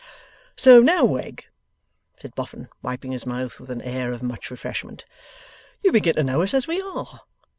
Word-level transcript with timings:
'So 0.55 0.79
now, 0.79 1.05
Wegg,' 1.05 1.45
said 2.19 2.31
Mr 2.31 2.35
Boffin, 2.35 2.69
wiping 2.81 3.11
his 3.11 3.27
mouth 3.27 3.59
with 3.59 3.69
an 3.69 3.83
air 3.83 4.11
of 4.11 4.23
much 4.23 4.49
refreshment, 4.49 5.05
'you 5.83 5.91
begin 5.91 6.15
to 6.15 6.23
know 6.23 6.41
us 6.41 6.55
as 6.55 6.65
we 6.65 6.81
are. 6.81 7.21